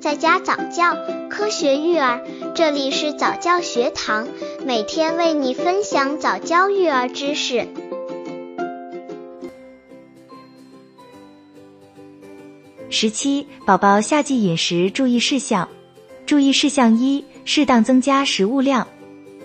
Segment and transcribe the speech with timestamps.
[0.00, 0.96] 在家早教，
[1.28, 2.24] 科学育儿，
[2.54, 4.28] 这里是早教学堂，
[4.64, 7.66] 每天为你分享早教育儿知识。
[12.88, 15.68] 十七，宝宝夏季饮食注意事项。
[16.24, 18.86] 注意事项一：适当增加食物量。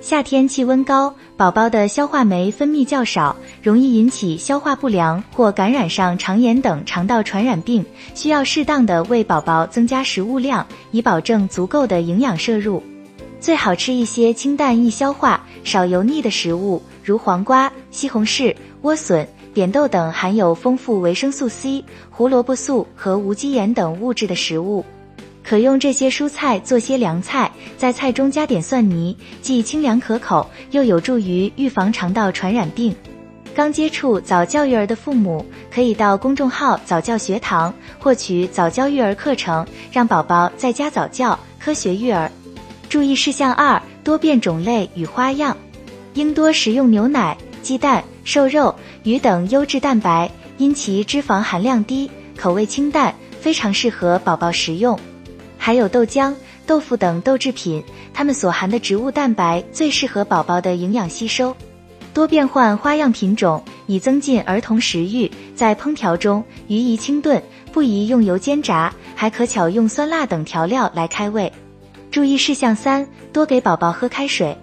[0.03, 12.83] 夏天气温高，宝宝的消化酶分泌较少，容易引起消化不良或感染上肠炎等肠道传染病，需要适当的为宝宝增加食物量，以保证足够的营养摄入。
[13.39, 24.83] 最好吃一些清淡易消化、少油腻的食物，如黄瓜、西红柿、莴笋、扁豆等含有丰富维生素 C、胡萝卜素和无机盐等物质的食物。
[25.43, 32.95] 可用这些蔬菜做些凉菜，在菜中加点蒜泥，既清凉可口，又有助于预防肠道传染病。
[33.53, 42.31] 刚接触早教育儿的父母，可以到公众号早教学堂获取早教育儿课程，让宝宝在家早教，科学育儿。
[42.89, 45.55] 注意事项二：多变种类与花样，
[46.13, 54.99] 应多食用牛奶、鸡蛋、瘦肉、鱼等优质蛋白，因其脂肪含量低，口味清淡，非常适合宝宝食用。
[55.65, 56.33] 还有豆浆、
[56.67, 57.81] 豆腐等豆制品，
[58.13, 61.55] 它们所含的植物蛋白最适合宝宝的营养吸收。
[62.13, 65.31] 多变换花样品种，以增进儿童食欲。
[65.55, 67.41] 在烹调中，鱼宜清炖，
[67.71, 71.49] 不宜用油煎炸，还可巧用酸辣等调料来开胃。
[72.11, 74.57] 注意事项三：多给宝宝喝开水。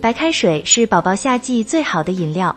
[0.00, 2.56] 白开水是宝宝夏季最好的饮料。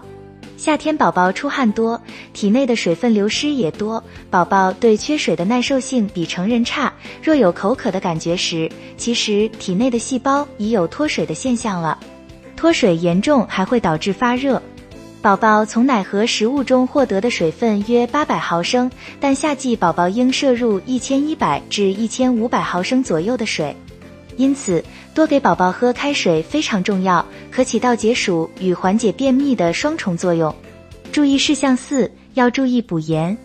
[0.62, 2.00] 夏天宝宝出汗多，
[2.34, 6.94] 体内的水分流失也多，宝宝对缺水的耐受性比成人差。
[7.23, 11.98] 若有口渴的感觉时，其实体内的细胞已有脱水的现象了。
[12.56, 14.62] 脱水严重还会导致发热。
[15.20, 23.75] 宝宝从奶和食物中获得的水分约八百毫升，但夏季宝宝应摄入一千一百至一千五百毫升左右的水。
[24.42, 30.53] 因此，多给宝宝喝开水非常重要，可起到解暑与缓解便秘的双重作用。
[31.12, 33.38] 注意事项四：要注意补盐。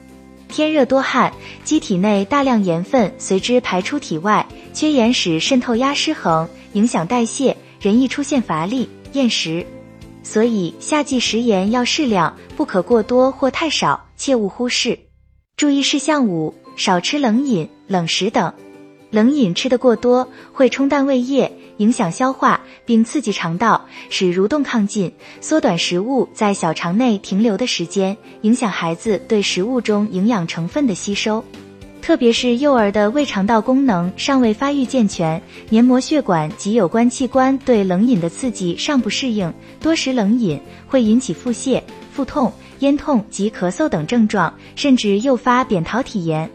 [0.49, 1.31] 天热多汗，
[1.65, 9.67] 机体内大量盐分随之排出体外，缺盐使渗透压失衡，影响代谢，人易出现乏力、厌食。
[10.23, 14.99] 所以夏季食盐要适量，不可过多或太少，切勿忽视。
[15.59, 18.55] 注意事项五：少吃冷饮、冷食等。
[19.11, 31.43] 冷饮吃得过多，会冲淡胃液，影响消化，并刺激肠道，使蠕动亢进，缩短食物在小肠内停留的时间，影响孩子对食物中营养成分的吸收。
[32.03, 46.49] 特别是幼儿的胃肠道功能尚未发育健全，黏膜血管及有关器官对冷饮的刺激尚不适应，多食冷饮会引起腹泻、腹痛、咽痛及咳嗽等症状，甚至诱发扁桃体炎。